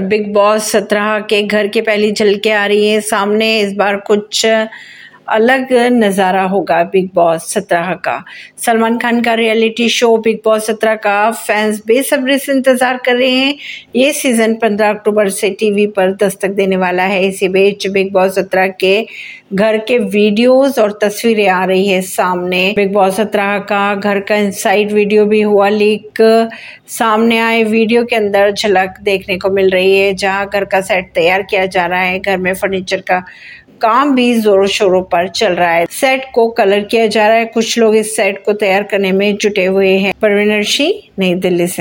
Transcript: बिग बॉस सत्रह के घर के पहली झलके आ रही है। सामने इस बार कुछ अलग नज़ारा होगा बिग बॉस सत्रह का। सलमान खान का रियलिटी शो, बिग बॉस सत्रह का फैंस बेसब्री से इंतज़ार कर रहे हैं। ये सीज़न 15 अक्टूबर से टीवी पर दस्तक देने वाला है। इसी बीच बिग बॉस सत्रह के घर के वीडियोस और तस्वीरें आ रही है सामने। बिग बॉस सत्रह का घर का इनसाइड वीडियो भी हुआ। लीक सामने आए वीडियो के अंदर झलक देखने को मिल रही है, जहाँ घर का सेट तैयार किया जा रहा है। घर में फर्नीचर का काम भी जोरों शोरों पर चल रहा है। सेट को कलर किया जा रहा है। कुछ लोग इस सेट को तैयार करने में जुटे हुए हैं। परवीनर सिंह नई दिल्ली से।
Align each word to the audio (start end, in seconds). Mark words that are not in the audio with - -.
बिग 0.00 0.32
बॉस 0.32 0.70
सत्रह 0.72 1.18
के 1.20 1.42
घर 1.42 1.66
के 1.66 1.80
पहली 1.80 2.12
झलके 2.12 2.50
आ 2.50 2.66
रही 2.66 2.88
है। 2.88 3.00
सामने 3.00 3.58
इस 3.60 3.72
बार 3.72 3.96
कुछ 3.96 4.46
अलग 5.28 5.72
नज़ारा 5.92 6.42
होगा 6.44 6.82
बिग 6.84 7.08
बॉस 7.14 7.52
सत्रह 7.52 7.92
का। 8.04 8.22
सलमान 8.64 8.98
खान 8.98 9.20
का 9.20 9.34
रियलिटी 9.34 9.88
शो, 9.88 10.16
बिग 10.18 10.38
बॉस 10.44 10.66
सत्रह 10.66 10.94
का 10.96 11.30
फैंस 11.30 11.82
बेसब्री 11.86 12.38
से 12.38 12.52
इंतज़ार 12.52 13.00
कर 13.06 13.16
रहे 13.16 13.30
हैं। 13.30 13.54
ये 13.96 14.12
सीज़न 14.14 14.54
15 14.56 14.90
अक्टूबर 14.90 15.28
से 15.30 15.50
टीवी 15.50 15.86
पर 15.88 16.12
दस्तक 16.16 16.50
देने 16.52 16.76
वाला 16.76 17.02
है। 17.04 17.24
इसी 17.26 17.48
बीच 17.48 17.86
बिग 17.86 18.12
बॉस 18.12 18.34
सत्रह 18.34 18.68
के 18.80 19.06
घर 19.54 19.76
के 19.78 19.98
वीडियोस 19.98 20.78
और 20.78 20.98
तस्वीरें 21.02 21.48
आ 21.48 21.64
रही 21.64 21.88
है 21.88 22.00
सामने। 22.02 22.72
बिग 22.76 22.92
बॉस 22.92 23.16
सत्रह 23.16 23.58
का 23.68 23.94
घर 23.94 24.20
का 24.20 24.36
इनसाइड 24.36 24.92
वीडियो 24.92 25.26
भी 25.26 25.40
हुआ। 25.42 25.68
लीक 25.68 26.22
सामने 26.88 27.38
आए 27.38 27.62
वीडियो 27.64 28.04
के 28.04 28.16
अंदर 28.16 28.50
झलक 28.52 28.94
देखने 29.02 29.36
को 29.38 29.50
मिल 29.50 29.70
रही 29.70 29.96
है, 29.98 30.12
जहाँ 30.14 30.48
घर 30.48 30.64
का 30.64 30.80
सेट 30.80 31.10
तैयार 31.14 31.42
किया 31.42 31.66
जा 31.66 31.86
रहा 31.86 32.00
है। 32.00 32.18
घर 32.18 32.36
में 32.38 32.52
फर्नीचर 32.54 33.00
का 33.00 33.22
काम 33.80 34.14
भी 34.14 34.40
जोरों 34.40 34.66
शोरों 34.66 35.02
पर 35.02 35.28
चल 35.28 35.52
रहा 35.52 35.70
है। 35.70 35.86
सेट 35.90 36.24
को 36.34 36.48
कलर 36.50 36.80
किया 36.80 37.06
जा 37.06 37.26
रहा 37.28 37.36
है। 37.36 37.44
कुछ 37.44 37.78
लोग 37.78 37.96
इस 37.96 38.16
सेट 38.16 38.42
को 38.44 38.52
तैयार 38.52 38.82
करने 38.82 39.12
में 39.12 39.36
जुटे 39.36 39.64
हुए 39.64 39.88
हैं। 39.88 40.12
परवीनर 40.22 40.62
सिंह 40.62 40.92
नई 41.18 41.34
दिल्ली 41.34 41.66
से। 41.66 41.74